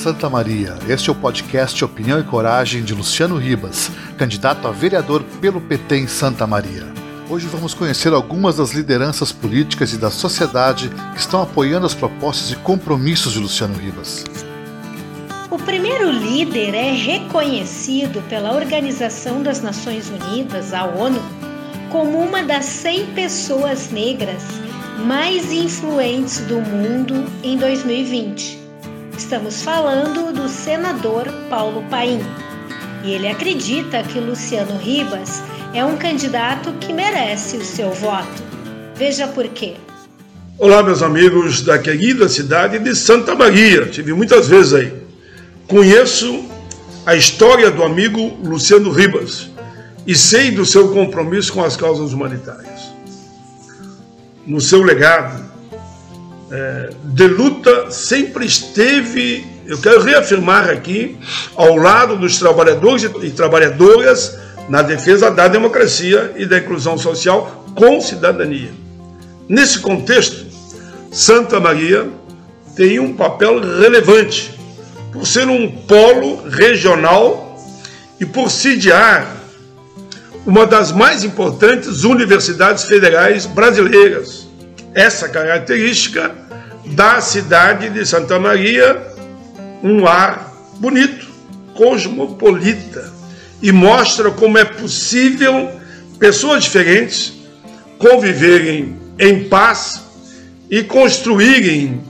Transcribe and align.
Santa 0.00 0.30
Maria. 0.30 0.78
Este 0.88 1.10
é 1.10 1.12
o 1.12 1.14
podcast 1.14 1.84
Opinião 1.84 2.18
e 2.18 2.24
Coragem 2.24 2.82
de 2.82 2.94
Luciano 2.94 3.36
Ribas, 3.36 3.90
candidato 4.16 4.66
a 4.66 4.70
vereador 4.70 5.22
pelo 5.42 5.60
PT 5.60 5.94
em 5.94 6.06
Santa 6.06 6.46
Maria. 6.46 6.86
Hoje 7.28 7.46
vamos 7.46 7.74
conhecer 7.74 8.10
algumas 8.14 8.56
das 8.56 8.72
lideranças 8.72 9.30
políticas 9.30 9.92
e 9.92 9.98
da 9.98 10.10
sociedade 10.10 10.88
que 11.12 11.20
estão 11.20 11.42
apoiando 11.42 11.84
as 11.84 11.92
propostas 11.92 12.50
e 12.50 12.56
compromissos 12.56 13.34
de 13.34 13.40
Luciano 13.40 13.74
Ribas. 13.74 14.24
O 15.50 15.58
primeiro 15.58 16.10
líder 16.10 16.74
é 16.74 16.92
reconhecido 16.92 18.26
pela 18.26 18.54
Organização 18.54 19.42
das 19.42 19.60
Nações 19.60 20.08
Unidas, 20.08 20.72
a 20.72 20.86
ONU, 20.86 21.20
como 21.90 22.18
uma 22.20 22.42
das 22.42 22.64
100 22.64 23.08
pessoas 23.08 23.90
negras 23.90 24.42
mais 25.04 25.52
influentes 25.52 26.38
do 26.46 26.58
mundo 26.58 27.26
em 27.42 27.58
2020. 27.58 28.69
Estamos 29.20 29.62
falando 29.62 30.32
do 30.32 30.48
senador 30.48 31.26
Paulo 31.50 31.84
Paim. 31.90 32.20
E 33.04 33.12
ele 33.12 33.28
acredita 33.28 34.02
que 34.02 34.18
Luciano 34.18 34.78
Ribas 34.78 35.42
é 35.74 35.84
um 35.84 35.98
candidato 35.98 36.72
que 36.80 36.90
merece 36.90 37.58
o 37.58 37.64
seu 37.64 37.92
voto. 37.92 38.42
Veja 38.96 39.28
por 39.28 39.46
quê. 39.48 39.74
Olá, 40.58 40.82
meus 40.82 41.02
amigos 41.02 41.60
da 41.60 41.78
querida 41.78 42.30
cidade 42.30 42.78
de 42.78 42.96
Santa 42.96 43.34
Maria. 43.34 43.86
Tive 43.86 44.14
muitas 44.14 44.48
vezes 44.48 44.72
aí. 44.72 44.92
Conheço 45.68 46.46
a 47.04 47.14
história 47.14 47.70
do 47.70 47.84
amigo 47.84 48.38
Luciano 48.42 48.90
Ribas 48.90 49.50
e 50.06 50.16
sei 50.16 50.50
do 50.50 50.64
seu 50.64 50.94
compromisso 50.94 51.52
com 51.52 51.62
as 51.62 51.76
causas 51.76 52.14
humanitárias. 52.14 52.90
No 54.46 54.62
seu 54.62 54.82
legado 54.82 55.49
de 57.04 57.26
luta, 57.28 57.90
sempre 57.90 58.44
esteve, 58.44 59.46
eu 59.66 59.78
quero 59.78 60.02
reafirmar 60.02 60.68
aqui, 60.68 61.16
ao 61.54 61.76
lado 61.76 62.16
dos 62.16 62.38
trabalhadores 62.38 63.08
e 63.22 63.30
trabalhadoras 63.30 64.36
na 64.68 64.82
defesa 64.82 65.30
da 65.30 65.48
democracia 65.48 66.32
e 66.36 66.46
da 66.46 66.58
inclusão 66.58 66.98
social 66.98 67.64
com 67.74 68.00
cidadania. 68.00 68.72
Nesse 69.48 69.78
contexto, 69.78 70.46
Santa 71.10 71.58
Maria 71.58 72.08
tem 72.76 72.98
um 72.98 73.14
papel 73.14 73.60
relevante 73.60 74.54
por 75.12 75.26
ser 75.26 75.48
um 75.48 75.70
polo 75.70 76.48
regional 76.48 77.58
e 78.20 78.24
por 78.24 78.50
sediar 78.50 79.36
uma 80.46 80.66
das 80.66 80.92
mais 80.92 81.24
importantes 81.24 82.04
universidades 82.04 82.84
federais 82.84 83.44
brasileiras. 83.46 84.49
Essa 84.94 85.28
característica 85.28 86.34
dá 86.86 87.16
à 87.16 87.20
cidade 87.20 87.90
de 87.90 88.04
Santa 88.04 88.38
Maria 88.38 89.00
um 89.82 90.06
ar 90.06 90.52
bonito, 90.78 91.28
cosmopolita, 91.74 93.12
e 93.62 93.72
mostra 93.72 94.30
como 94.30 94.58
é 94.58 94.64
possível 94.64 95.70
pessoas 96.18 96.64
diferentes 96.64 97.34
conviverem 97.98 98.98
em 99.18 99.44
paz 99.44 100.02
e 100.68 100.82
construírem 100.82 102.02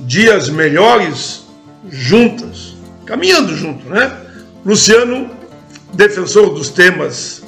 dias 0.00 0.48
melhores 0.48 1.44
juntas, 1.90 2.76
caminhando 3.06 3.56
junto, 3.56 3.88
né? 3.88 4.12
Luciano, 4.64 5.30
defensor 5.92 6.54
dos 6.54 6.68
temas 6.68 7.42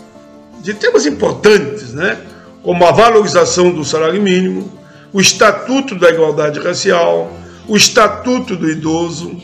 de 0.62 0.74
temas 0.74 1.06
importantes, 1.06 1.92
né? 1.92 2.18
como 2.62 2.84
a 2.84 2.92
valorização 2.92 3.70
do 3.72 3.84
salário 3.84 4.20
mínimo, 4.20 4.70
o 5.12 5.20
Estatuto 5.20 5.94
da 5.94 6.10
Igualdade 6.10 6.60
Racial, 6.60 7.32
o 7.66 7.76
Estatuto 7.76 8.56
do 8.56 8.68
Idoso, 8.70 9.36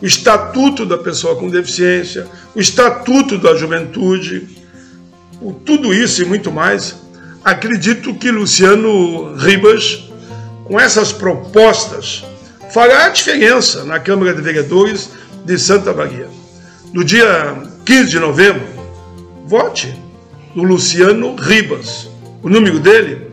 o 0.00 0.06
Estatuto 0.06 0.84
da 0.84 0.98
Pessoa 0.98 1.36
com 1.36 1.48
Deficiência, 1.48 2.26
o 2.54 2.60
Estatuto 2.60 3.38
da 3.38 3.54
Juventude, 3.54 4.48
por 5.40 5.54
tudo 5.64 5.94
isso 5.94 6.22
e 6.22 6.24
muito 6.24 6.50
mais, 6.50 6.96
acredito 7.44 8.14
que 8.14 8.30
Luciano 8.30 9.34
Ribas, 9.36 10.04
com 10.64 10.78
essas 10.78 11.12
propostas, 11.12 12.24
fará 12.72 13.06
a 13.06 13.08
diferença 13.10 13.84
na 13.84 14.00
Câmara 14.00 14.34
de 14.34 14.42
Vereadores 14.42 15.10
de 15.44 15.58
Santa 15.58 15.92
Maria. 15.92 16.28
No 16.92 17.04
dia 17.04 17.56
15 17.84 18.10
de 18.10 18.18
novembro, 18.18 18.66
vote 19.46 19.94
do 20.54 20.62
Luciano 20.62 21.36
Ribas. 21.36 22.08
O 22.42 22.48
número 22.48 22.80
dele, 22.80 23.30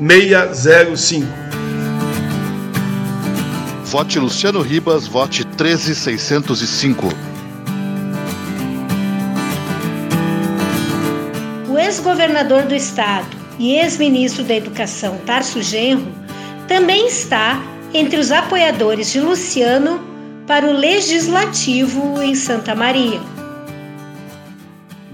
13605. 0.00 1.26
Vote 3.84 4.18
Luciano 4.18 4.62
Ribas, 4.62 5.06
vote 5.06 5.44
13605. 5.44 7.08
O 11.68 11.78
ex-governador 11.78 12.62
do 12.62 12.74
estado 12.74 13.28
e 13.58 13.74
ex-ministro 13.74 14.42
da 14.42 14.54
Educação, 14.54 15.18
Tarso 15.26 15.60
Genro, 15.60 16.10
também 16.66 17.06
está 17.06 17.62
entre 17.92 18.18
os 18.18 18.32
apoiadores 18.32 19.12
de 19.12 19.20
Luciano 19.20 20.00
para 20.46 20.66
o 20.66 20.72
Legislativo 20.72 22.22
em 22.22 22.34
Santa 22.34 22.74
Maria. 22.74 23.20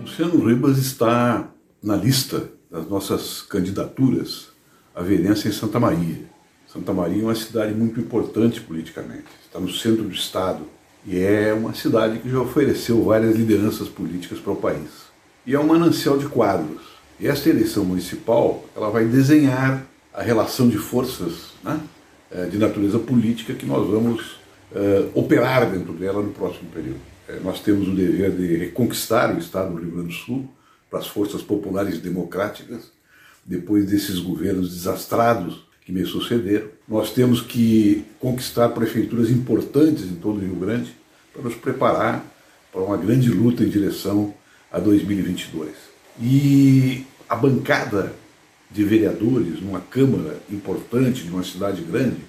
Luciano 0.01 0.47
Ribas 0.47 0.79
está 0.79 1.49
na 1.83 1.97
lista 1.97 2.49
das 2.71 2.89
nossas 2.89 3.43
candidaturas 3.43 4.55
à 4.97 5.03
vereança 5.03 5.47
em 5.47 5.53
Santa 5.53 5.79
Maria. 5.79 6.25
Santa 6.67 6.93
Maria 6.93 7.23
é 7.23 7.25
uma 7.27 7.35
cidade 7.35 7.75
muito 7.75 8.01
importante 8.01 8.61
politicamente, 8.63 9.27
está 9.45 9.61
no 9.61 9.71
centro 9.71 10.05
do 10.05 10.13
estado 10.13 10.63
e 11.07 11.19
é 11.19 11.53
uma 11.53 11.75
cidade 11.75 12.19
que 12.19 12.31
já 12.31 12.41
ofereceu 12.41 13.05
várias 13.05 13.37
lideranças 13.37 13.89
políticas 13.89 14.41
para 14.41 14.53
o 14.53 14.57
país. 14.57 15.07
E 15.47 15.55
é 15.55 15.61
um 15.61 15.67
manancial 15.67 16.19
de 16.19 16.27
quadros. 16.27 16.83
E 17.21 17.29
esta 17.29 17.49
eleição 17.49 17.85
municipal 17.85 18.65
ela 18.75 18.91
vai 18.91 19.05
desenhar 19.05 19.87
a 20.13 20.23
relação 20.23 20.69
de 20.69 20.79
forças 20.79 21.53
né, 21.63 21.79
eh, 22.31 22.47
de 22.47 22.59
natureza 22.59 22.99
política 22.99 23.55
que 23.55 23.65
nós 23.65 23.89
vamos 23.89 24.33
uh, 24.73 25.11
operar 25.15 25.71
dentro 25.71 25.93
dela 25.93 26.23
no 26.23 26.33
próximo 26.33 26.69
período. 26.71 27.01
É, 27.29 27.39
nós 27.41 27.61
temos 27.61 27.89
o 27.89 27.95
dever 27.95 28.33
de 28.33 28.57
reconquistar 28.57 29.35
o 29.35 29.39
Estado 29.39 29.73
do 29.73 29.81
Rio 29.81 29.93
Grande 29.93 30.09
do 30.09 30.15
Sul 30.15 30.49
para 30.91 31.01
as 31.01 31.07
forças 31.07 31.43
populares 31.43 31.99
democráticas, 32.01 32.91
depois 33.47 33.87
desses 33.87 34.19
governos 34.19 34.71
desastrados 34.71 35.67
que 35.85 35.93
me 35.93 36.05
sucederam. 36.05 36.69
Nós 36.89 37.13
temos 37.13 37.41
que 37.41 38.05
conquistar 38.19 38.71
prefeituras 38.71 39.31
importantes 39.31 40.05
em 40.05 40.17
todo 40.17 40.39
o 40.39 40.41
Rio 40.41 40.57
Grande 40.57 40.95
para 41.33 41.43
nos 41.43 41.55
preparar 41.55 42.25
para 42.73 42.83
uma 42.83 42.97
grande 42.97 43.31
luta 43.31 43.63
em 43.63 43.69
direção 43.69 44.35
a 44.71 44.81
2022. 44.81 45.71
E 46.21 47.05
a 47.29 47.37
bancada 47.37 48.13
de 48.71 48.83
vereadores 48.83 49.61
numa 49.61 49.81
Câmara 49.81 50.39
importante, 50.51 51.23
de 51.23 51.31
uma 51.31 51.45
cidade 51.45 51.83
grande, 51.83 52.21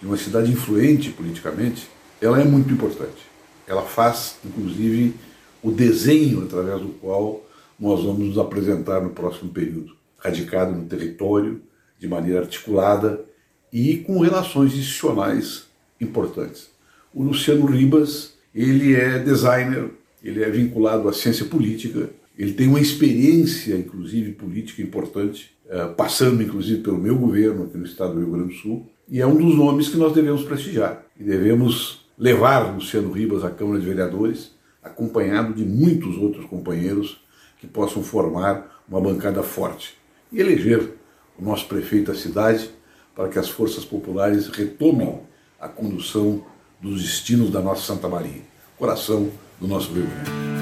de 0.00 0.06
uma 0.06 0.16
cidade 0.16 0.50
influente 0.50 1.10
politicamente, 1.10 1.86
ela 2.20 2.40
é 2.40 2.44
muito 2.44 2.72
importante 2.72 3.32
ela 3.66 3.82
faz, 3.82 4.36
inclusive, 4.44 5.14
o 5.62 5.70
desenho 5.70 6.44
através 6.44 6.80
do 6.80 6.88
qual 6.88 7.44
nós 7.78 8.04
vamos 8.04 8.28
nos 8.28 8.38
apresentar 8.38 9.00
no 9.00 9.10
próximo 9.10 9.50
período, 9.50 9.96
radicado 10.22 10.72
no 10.74 10.84
território, 10.86 11.60
de 11.98 12.08
maneira 12.08 12.40
articulada 12.40 13.24
e 13.72 13.98
com 13.98 14.20
relações 14.20 14.72
institucionais 14.72 15.66
importantes. 16.00 16.70
O 17.14 17.22
Luciano 17.22 17.66
Ribas, 17.66 18.34
ele 18.54 18.94
é 18.94 19.18
designer, 19.18 19.90
ele 20.22 20.42
é 20.42 20.50
vinculado 20.50 21.08
à 21.08 21.12
ciência 21.12 21.46
política, 21.46 22.10
ele 22.38 22.54
tem 22.54 22.68
uma 22.68 22.80
experiência, 22.80 23.74
inclusive, 23.76 24.32
política 24.32 24.82
importante, 24.82 25.52
eh, 25.68 25.86
passando, 25.96 26.42
inclusive, 26.42 26.82
pelo 26.82 26.98
meu 26.98 27.16
governo 27.16 27.64
aqui 27.64 27.76
no 27.76 27.84
estado 27.84 28.14
do 28.14 28.20
Rio 28.20 28.30
Grande 28.30 28.54
do 28.54 28.60
Sul, 28.60 28.86
e 29.08 29.20
é 29.20 29.26
um 29.26 29.36
dos 29.36 29.54
nomes 29.54 29.88
que 29.88 29.96
nós 29.96 30.12
devemos 30.12 30.42
prestigiar 30.42 31.04
e 31.18 31.22
devemos 31.22 32.06
levar 32.18 32.74
Luciano 32.74 33.12
Ribas 33.12 33.44
à 33.44 33.50
Câmara 33.50 33.80
de 33.80 33.86
Vereadores, 33.86 34.52
acompanhado 34.82 35.52
de 35.52 35.64
muitos 35.64 36.16
outros 36.16 36.46
companheiros 36.46 37.22
que 37.60 37.66
possam 37.66 38.02
formar 38.02 38.82
uma 38.88 39.00
bancada 39.00 39.42
forte 39.42 40.01
e 40.32 40.40
eleger 40.40 40.94
o 41.38 41.44
nosso 41.44 41.66
prefeito 41.66 42.10
da 42.12 42.18
cidade 42.18 42.70
para 43.14 43.28
que 43.28 43.38
as 43.38 43.48
forças 43.48 43.84
populares 43.84 44.48
retomem 44.48 45.20
a 45.60 45.68
condução 45.68 46.44
dos 46.80 47.02
destinos 47.02 47.50
da 47.50 47.60
nossa 47.60 47.82
Santa 47.82 48.08
Maria, 48.08 48.40
coração 48.78 49.30
do 49.60 49.68
nosso 49.68 49.92
Rio 49.92 50.06
Grande. 50.06 50.52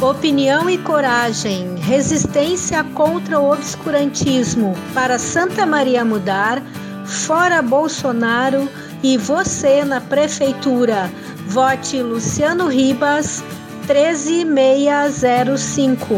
Opinião 0.00 0.68
e 0.68 0.76
coragem, 0.78 1.76
resistência 1.76 2.84
contra 2.84 3.40
o 3.40 3.50
obscurantismo 3.50 4.74
para 4.92 5.18
Santa 5.18 5.64
Maria 5.64 6.04
mudar 6.04 6.62
Fora 7.06 7.62
Bolsonaro 7.62 8.68
e 9.02 9.16
você 9.16 9.84
na 9.84 10.00
prefeitura. 10.00 11.10
Vote 11.46 12.02
Luciano 12.02 12.68
Ribas 12.68 13.42
13605. 13.86 16.14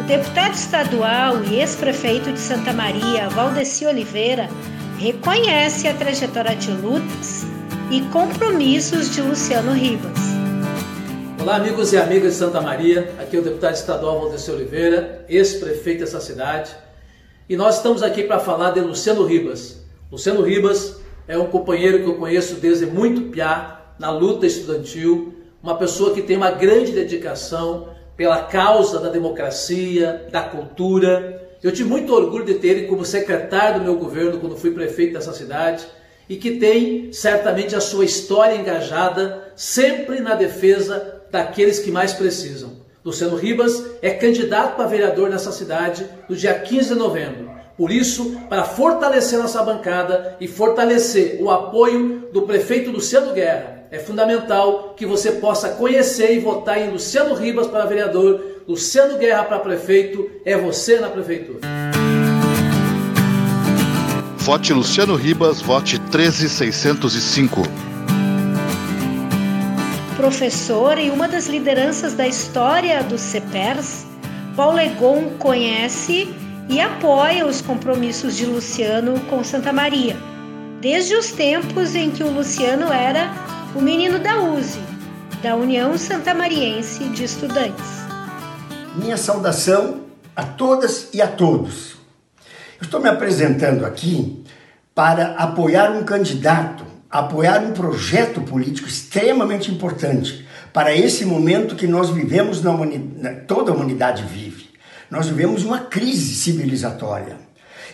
O 0.00 0.02
deputado 0.08 0.54
estadual 0.54 1.44
e 1.44 1.60
ex-prefeito 1.60 2.32
de 2.32 2.40
Santa 2.40 2.72
Maria, 2.72 3.28
Valdeci 3.28 3.86
Oliveira, 3.86 4.48
reconhece 4.98 5.86
a 5.86 5.94
trajetória 5.94 6.56
de 6.56 6.72
lutas 6.72 7.44
e 7.92 8.00
compromissos 8.12 9.14
de 9.14 9.22
Luciano 9.22 9.72
Ribas. 9.72 10.18
Olá, 11.40 11.54
amigos 11.56 11.92
e 11.92 11.96
amigas 11.96 12.32
de 12.32 12.38
Santa 12.38 12.60
Maria. 12.60 13.14
Aqui 13.20 13.36
é 13.36 13.38
o 13.38 13.42
deputado 13.42 13.74
estadual 13.74 14.18
Valdeci 14.20 14.50
Oliveira, 14.50 15.24
ex-prefeito 15.28 16.00
dessa 16.00 16.20
cidade. 16.20 16.74
E 17.48 17.56
nós 17.56 17.76
estamos 17.76 18.02
aqui 18.02 18.24
para 18.24 18.40
falar 18.40 18.72
de 18.72 18.80
Luciano 18.80 19.24
Ribas. 19.24 19.80
Luciano 20.10 20.42
Ribas 20.42 20.96
é 21.28 21.38
um 21.38 21.46
companheiro 21.46 22.00
que 22.00 22.06
eu 22.06 22.16
conheço 22.16 22.56
desde 22.56 22.86
muito 22.86 23.30
piá 23.30 23.78
na 23.98 24.10
luta 24.10 24.46
estudantil, 24.46 25.41
uma 25.62 25.76
pessoa 25.76 26.12
que 26.12 26.22
tem 26.22 26.36
uma 26.36 26.50
grande 26.50 26.92
dedicação 26.92 27.88
pela 28.16 28.42
causa 28.42 28.98
da 28.98 29.08
democracia, 29.08 30.26
da 30.30 30.42
cultura. 30.42 31.50
Eu 31.62 31.72
tive 31.72 31.88
muito 31.88 32.12
orgulho 32.12 32.44
de 32.44 32.54
ter 32.54 32.68
ele 32.68 32.86
como 32.86 33.04
secretário 33.04 33.78
do 33.78 33.84
meu 33.84 33.96
governo 33.96 34.38
quando 34.38 34.56
fui 34.56 34.72
prefeito 34.72 35.14
dessa 35.14 35.32
cidade 35.32 35.86
e 36.28 36.36
que 36.36 36.52
tem 36.52 37.12
certamente 37.12 37.76
a 37.76 37.80
sua 37.80 38.04
história 38.04 38.56
engajada 38.56 39.52
sempre 39.54 40.20
na 40.20 40.34
defesa 40.34 41.22
daqueles 41.30 41.78
que 41.78 41.90
mais 41.90 42.12
precisam. 42.12 42.82
Luciano 43.04 43.36
Ribas 43.36 43.84
é 44.00 44.10
candidato 44.10 44.76
para 44.76 44.86
vereador 44.86 45.28
nessa 45.28 45.50
cidade 45.50 46.06
no 46.28 46.36
dia 46.36 46.54
15 46.54 46.90
de 46.90 46.94
novembro. 46.94 47.50
Por 47.76 47.90
isso, 47.90 48.36
para 48.48 48.64
fortalecer 48.64 49.38
nossa 49.38 49.62
bancada 49.62 50.36
e 50.40 50.46
fortalecer 50.46 51.38
o 51.40 51.50
apoio 51.50 52.28
do 52.32 52.42
prefeito 52.42 52.90
Luciano 52.90 53.32
Guerra, 53.32 53.81
é 53.92 53.98
fundamental 53.98 54.94
que 54.96 55.04
você 55.04 55.32
possa 55.32 55.68
conhecer 55.68 56.34
e 56.34 56.40
votar 56.40 56.80
em 56.80 56.90
Luciano 56.90 57.34
Ribas 57.34 57.66
para 57.66 57.84
vereador, 57.84 58.40
Luciano 58.66 59.18
Guerra 59.18 59.44
para 59.44 59.58
prefeito, 59.58 60.30
é 60.46 60.56
você 60.56 60.98
na 60.98 61.10
prefeitura. 61.10 61.60
Vote 64.38 64.72
Luciano 64.72 65.14
Ribas, 65.14 65.60
vote 65.60 65.98
13605 66.10 67.62
professor 70.16 70.98
e 70.98 71.10
uma 71.10 71.26
das 71.26 71.46
lideranças 71.46 72.14
da 72.14 72.28
história 72.28 73.02
do 73.02 73.18
CEPERS, 73.18 74.06
Paulo 74.54 74.78
Egon 74.78 75.30
conhece 75.38 76.32
e 76.68 76.80
apoia 76.80 77.44
os 77.44 77.60
compromissos 77.60 78.36
de 78.36 78.46
Luciano 78.46 79.18
com 79.28 79.42
Santa 79.42 79.72
Maria, 79.72 80.16
desde 80.80 81.16
os 81.16 81.32
tempos 81.32 81.96
em 81.96 82.12
que 82.12 82.22
o 82.22 82.30
Luciano 82.30 82.92
era 82.92 83.34
o 83.74 83.80
menino 83.80 84.18
da 84.18 84.40
USE, 84.40 84.80
da 85.42 85.56
União 85.56 85.96
Santamariense 85.96 87.04
de 87.10 87.24
Estudantes. 87.24 87.84
Minha 88.94 89.16
saudação 89.16 90.02
a 90.36 90.44
todas 90.44 91.08
e 91.12 91.20
a 91.22 91.26
todos. 91.26 91.96
Eu 92.80 92.84
estou 92.84 93.00
me 93.00 93.08
apresentando 93.08 93.84
aqui 93.84 94.44
para 94.94 95.34
apoiar 95.36 95.90
um 95.92 96.04
candidato 96.04 96.92
apoiar 97.12 97.62
um 97.62 97.72
projeto 97.72 98.40
político 98.40 98.88
extremamente 98.88 99.70
importante 99.70 100.46
para 100.72 100.96
esse 100.96 101.26
momento 101.26 101.76
que 101.76 101.86
nós 101.86 102.08
vivemos, 102.08 102.62
na 102.62 103.34
toda 103.46 103.70
a 103.70 103.74
humanidade 103.74 104.24
vive. 104.24 104.70
Nós 105.10 105.28
vivemos 105.28 105.62
uma 105.62 105.80
crise 105.80 106.34
civilizatória. 106.34 107.36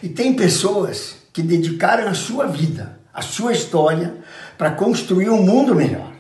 E 0.00 0.08
tem 0.08 0.34
pessoas 0.34 1.16
que 1.32 1.42
dedicaram 1.42 2.06
a 2.06 2.14
sua 2.14 2.46
vida, 2.46 2.97
a 3.18 3.20
sua 3.20 3.52
história, 3.52 4.14
para 4.56 4.70
construir 4.70 5.28
um 5.28 5.42
mundo 5.42 5.74
melhor. 5.74 6.12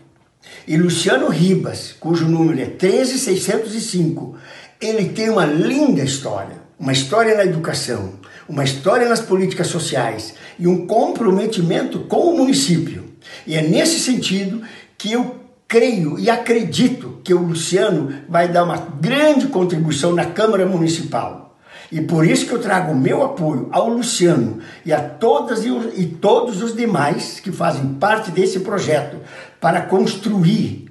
E 0.66 0.76
Luciano 0.76 1.28
Ribas, 1.28 1.94
cujo 1.98 2.26
número 2.26 2.60
é 2.60 2.66
13605, 2.66 4.34
ele 4.80 5.10
tem 5.10 5.30
uma 5.30 5.46
linda 5.46 6.02
história, 6.02 6.56
uma 6.76 6.92
história 6.92 7.36
na 7.36 7.44
educação, 7.44 8.14
uma 8.48 8.64
história 8.64 9.08
nas 9.08 9.20
políticas 9.20 9.68
sociais 9.68 10.34
e 10.58 10.66
um 10.66 10.88
comprometimento 10.88 12.00
com 12.00 12.32
o 12.32 12.36
município. 12.36 13.04
E 13.46 13.54
é 13.54 13.62
nesse 13.62 14.00
sentido 14.00 14.62
que 14.96 15.12
eu 15.12 15.36
creio 15.68 16.18
e 16.18 16.28
acredito 16.28 17.20
que 17.22 17.32
o 17.32 17.42
Luciano 17.42 18.12
vai 18.28 18.48
dar 18.48 18.64
uma 18.64 18.76
grande 18.76 19.46
contribuição 19.46 20.12
na 20.12 20.24
Câmara 20.24 20.66
Municipal. 20.66 21.47
E 21.90 22.00
por 22.02 22.26
isso 22.26 22.46
que 22.46 22.52
eu 22.52 22.60
trago 22.60 22.92
o 22.92 22.98
meu 22.98 23.22
apoio 23.22 23.68
ao 23.72 23.88
Luciano 23.88 24.58
e 24.84 24.92
a 24.92 25.00
todas 25.00 25.64
e 25.64 26.06
todos 26.06 26.62
os 26.62 26.76
demais 26.76 27.40
que 27.40 27.50
fazem 27.50 27.94
parte 27.94 28.30
desse 28.30 28.60
projeto 28.60 29.16
para 29.58 29.82
construir 29.82 30.90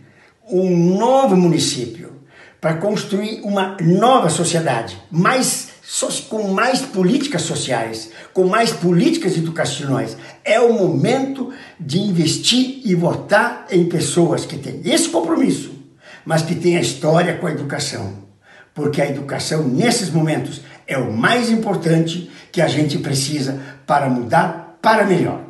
um 0.50 0.98
novo 0.98 1.36
município, 1.36 2.14
para 2.60 2.76
construir 2.76 3.42
uma 3.44 3.78
nova 3.80 4.30
sociedade 4.30 4.98
mais 5.12 5.78
com 6.30 6.50
mais 6.50 6.82
políticas 6.82 7.44
sociais, 7.44 8.12
com 8.34 8.46
mais 8.46 8.72
políticas 8.72 9.38
educacionais. 9.38 10.18
É 10.44 10.60
o 10.60 10.74
momento 10.74 11.54
de 11.80 12.00
investir 12.00 12.82
e 12.84 12.94
votar 12.94 13.68
em 13.72 13.86
pessoas 13.86 14.46
que 14.46 14.58
têm 14.58 14.82
esse 14.84 15.08
compromisso, 15.08 15.72
mas 16.26 16.42
que 16.42 16.56
têm 16.56 16.76
a 16.76 16.82
história 16.82 17.38
com 17.38 17.48
a 17.48 17.52
educação. 17.52 18.27
Porque 18.78 19.02
a 19.02 19.10
educação, 19.10 19.68
nesses 19.68 20.12
momentos, 20.12 20.62
é 20.86 21.00
o 21.00 21.12
mais 21.12 21.50
importante 21.50 22.30
que 22.52 22.62
a 22.62 22.68
gente 22.68 23.00
precisa 23.00 23.60
para 23.88 24.08
mudar 24.08 24.78
para 24.80 25.04
melhor. 25.04 25.42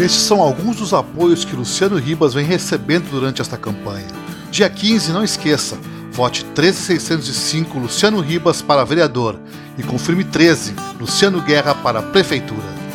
Estes 0.00 0.22
são 0.22 0.40
alguns 0.40 0.76
dos 0.76 0.94
apoios 0.94 1.44
que 1.44 1.54
Luciano 1.54 1.98
Ribas 1.98 2.32
vem 2.32 2.46
recebendo 2.46 3.10
durante 3.10 3.42
esta 3.42 3.58
campanha. 3.58 4.06
Dia 4.50 4.70
15, 4.70 5.12
não 5.12 5.22
esqueça, 5.22 5.76
vote 6.12 6.46
13605 6.54 7.78
Luciano 7.78 8.20
Ribas 8.20 8.62
para 8.62 8.84
vereador 8.84 9.38
e 9.76 9.82
confirme 9.82 10.24
13 10.24 10.74
Luciano 10.98 11.42
Guerra 11.42 11.74
para 11.74 12.00
prefeitura. 12.00 12.85